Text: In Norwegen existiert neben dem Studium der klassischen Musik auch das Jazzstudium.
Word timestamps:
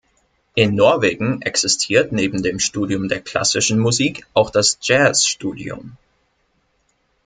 In 0.55 0.73
Norwegen 0.73 1.43
existiert 1.43 2.11
neben 2.11 2.41
dem 2.41 2.57
Studium 2.59 3.07
der 3.07 3.21
klassischen 3.21 3.77
Musik 3.77 4.25
auch 4.33 4.49
das 4.49 4.79
Jazzstudium. 4.81 5.95